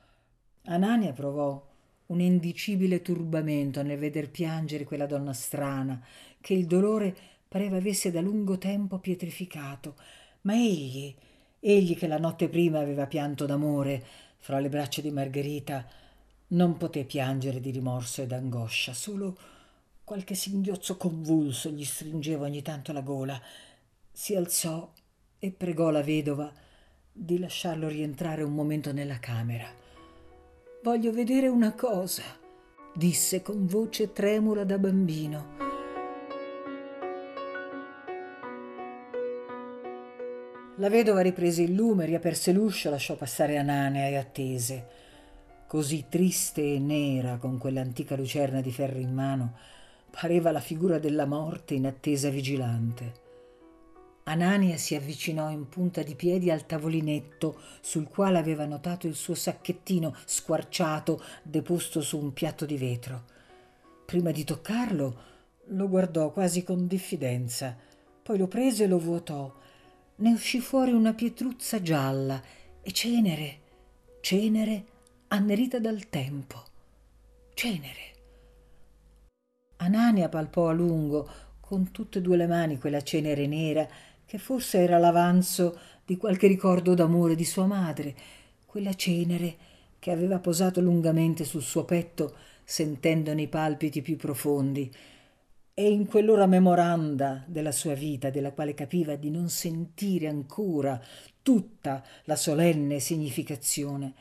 Anania 0.64 1.14
provò 1.14 1.67
un 2.09 2.21
indicibile 2.21 3.01
turbamento 3.01 3.83
nel 3.83 3.99
veder 3.99 4.31
piangere 4.31 4.85
quella 4.85 5.07
donna 5.07 5.33
strana, 5.33 6.05
che 6.38 6.53
il 6.53 6.67
dolore 6.67 7.17
pareva 7.49 7.79
avesse 7.79 8.11
da 8.11 8.21
lungo 8.21 8.59
tempo 8.59 8.99
pietrificato. 8.99 9.97
Ma 10.43 10.55
egli, 10.55 11.14
egli 11.59 11.97
che 11.97 12.07
la 12.07 12.19
notte 12.19 12.51
prima 12.51 12.79
aveva 12.79 13.07
pianto 13.07 13.47
d'amore 13.47 14.05
fra 14.37 14.61
le 14.61 14.69
braccia 14.69 15.01
di 15.01 15.11
Margherita, 15.11 15.88
non 16.49 16.77
poté 16.77 17.05
piangere 17.05 17.59
di 17.59 17.71
rimorso 17.71 18.21
e 18.21 18.27
d'angoscia, 18.27 18.93
solo 18.93 19.38
Qualche 20.05 20.35
singhiozzo 20.35 20.99
convulso 20.99 21.71
gli 21.71 21.87
stringeva 21.87 22.45
ogni 22.45 22.61
tanto 22.61 22.93
la 22.93 23.01
gola. 23.01 23.40
Si 24.12 24.35
alzò 24.35 24.93
e 25.38 25.51
pregò 25.51 25.88
la 25.88 26.03
vedova 26.03 26.53
di 27.16 27.38
lasciarlo 27.38 27.87
rientrare 27.87 28.42
un 28.42 28.53
momento 28.53 28.92
nella 28.92 29.20
camera. 29.20 29.66
Voglio 30.83 31.12
vedere 31.12 31.46
una 31.46 31.72
cosa, 31.72 32.24
disse 32.92 33.40
con 33.40 33.66
voce 33.66 34.12
tremula 34.12 34.64
da 34.64 34.79
bambino. 34.79 35.62
La 40.79 40.88
vedova 40.88 41.20
riprese 41.20 41.62
il 41.62 41.72
lume, 41.72 42.05
riaperse 42.05 42.50
l'uscio, 42.50 42.90
lasciò 42.90 43.14
passare 43.14 43.59
Anania 43.59 44.09
e 44.09 44.16
attese. 44.16 44.87
Così 45.68 46.07
triste 46.09 46.62
e 46.74 46.81
nera, 46.81 47.37
con 47.37 47.59
quell'antica 47.59 48.16
lucerna 48.16 48.61
di 48.61 48.72
ferro 48.72 48.98
in 48.98 49.14
mano, 49.14 49.57
pareva 50.11 50.50
la 50.50 50.61
figura 50.61 50.98
della 50.98 51.27
morte 51.27 51.74
in 51.74 51.87
attesa 51.87 52.29
vigilante. 52.29 53.22
Anania 54.25 54.79
si 54.79 54.95
avvicinò 54.95 55.51
in 55.51 55.69
punta 55.69 56.03
di 56.03 56.15
piedi 56.15 56.51
al 56.51 56.65
tavolinetto 56.65 57.61
sul 57.81 58.09
quale 58.09 58.39
aveva 58.39 58.65
notato 58.65 59.07
il 59.07 59.15
suo 59.15 59.35
sacchettino 59.35 60.17
squarciato 60.25 61.23
deposto 61.43 62.01
su 62.01 62.19
un 62.19 62.33
piatto 62.33 62.65
di 62.65 62.79
vetro. 62.79 63.25
Prima 64.07 64.31
di 64.31 64.45
toccarlo 64.45 65.33
lo 65.67 65.89
guardò 65.89 66.31
quasi 66.31 66.63
con 66.63 66.87
diffidenza, 66.87 67.77
poi 68.23 68.39
lo 68.39 68.47
prese 68.47 68.85
e 68.85 68.87
lo 68.87 68.99
vuotò. 68.99 69.53
Ne 70.17 70.31
uscì 70.31 70.61
fuori 70.61 70.93
una 70.93 71.13
pietruzza 71.13 71.83
gialla 71.83 72.43
e 72.81 72.93
cenere, 72.93 73.59
cenere 74.21 74.85
annerita 75.29 75.79
dal 75.79 76.09
tempo. 76.09 76.63
Cenere. 77.53 78.13
Anania 79.77 80.31
palpò 80.31 80.69
a 80.69 80.73
lungo 80.73 81.29
con 81.61 81.91
tutte 81.91 82.19
e 82.19 82.23
due 82.23 82.37
le 82.37 82.47
mani 82.47 82.79
quella 82.79 83.03
cenere 83.03 83.47
nera 83.47 83.87
che 84.27 84.39
forse 84.39 84.79
era 84.79 84.99
l'avanzo 84.99 85.79
di 86.05 86.17
qualche 86.17 86.47
ricordo 86.47 86.95
d'amore 86.95 87.35
di 87.35 87.45
sua 87.45 87.67
madre, 87.67 88.15
quella 88.67 88.95
cenere 88.95 89.57
che 89.99 90.11
aveva 90.11 90.39
posato 90.39 90.81
lungamente 90.81 91.45
sul 91.45 91.63
suo 91.63 91.85
petto 91.85 92.37
sentendone 92.65 93.43
i 93.43 93.49
palpiti 93.49 94.03
più 94.03 94.17
profondi 94.17 94.91
e 95.77 95.91
in 95.91 96.07
quell'ora 96.07 96.47
memoranda 96.47 97.43
della 97.47 97.73
sua 97.73 97.95
vita, 97.95 98.31
della 98.31 98.53
quale 98.53 98.75
capiva 98.75 99.17
di 99.17 99.31
non 99.31 99.49
sentire 99.49 100.29
ancora 100.29 101.01
tutta 101.43 102.03
la 102.25 102.37
solenne 102.37 103.01
significazione, 103.01 104.15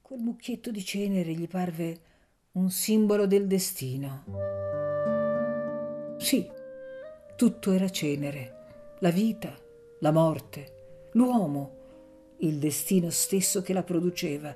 quel 0.00 0.20
mucchietto 0.20 0.70
di 0.70 0.84
cenere 0.84 1.32
gli 1.32 1.48
parve 1.48 2.00
un 2.52 2.70
simbolo 2.70 3.26
del 3.26 3.46
destino. 3.46 4.24
Sì, 6.18 6.48
tutto 7.34 7.72
era 7.72 7.88
cenere, 7.88 8.61
la 9.02 9.10
vita, 9.10 9.52
la 9.98 10.12
morte, 10.12 11.08
l'uomo, 11.14 12.36
il 12.38 12.58
destino 12.58 13.10
stesso 13.10 13.60
che 13.60 13.72
la 13.72 13.82
produceva. 13.82 14.54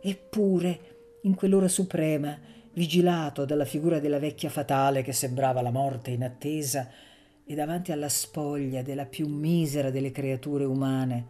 Eppure, 0.00 0.80
in 1.22 1.34
quell'ora 1.34 1.68
suprema, 1.68 2.38
vigilato 2.72 3.44
dalla 3.44 3.66
figura 3.66 3.98
della 3.98 4.18
vecchia 4.18 4.48
fatale 4.48 5.02
che 5.02 5.12
sembrava 5.12 5.60
la 5.60 5.70
morte 5.70 6.12
in 6.12 6.24
attesa, 6.24 6.88
e 7.44 7.54
davanti 7.54 7.92
alla 7.92 8.08
spoglia 8.08 8.80
della 8.80 9.04
più 9.04 9.28
misera 9.28 9.90
delle 9.90 10.12
creature 10.12 10.64
umane, 10.64 11.26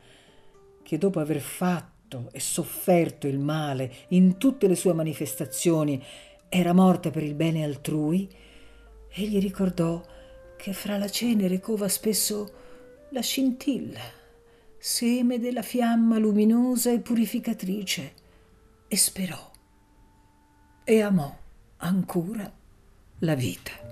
che 0.84 0.98
dopo 0.98 1.18
aver 1.18 1.40
fatto 1.40 2.28
e 2.30 2.38
sofferto 2.38 3.26
il 3.26 3.40
male 3.40 3.92
in 4.08 4.36
tutte 4.38 4.68
le 4.68 4.76
sue 4.76 4.92
manifestazioni 4.92 6.00
era 6.48 6.72
morta 6.72 7.10
per 7.10 7.24
il 7.24 7.34
bene 7.34 7.64
altrui, 7.64 8.30
egli 9.08 9.40
ricordò 9.40 10.00
che 10.62 10.72
fra 10.72 10.96
la 10.96 11.08
cenere 11.08 11.58
cova 11.58 11.88
spesso 11.88 12.52
la 13.10 13.20
scintilla, 13.20 13.98
seme 14.78 15.40
della 15.40 15.60
fiamma 15.60 16.18
luminosa 16.18 16.92
e 16.92 17.00
purificatrice, 17.00 18.12
e 18.86 18.96
sperò 18.96 19.50
e 20.84 21.00
amò 21.02 21.36
ancora 21.78 22.48
la 23.18 23.34
vita. 23.34 23.91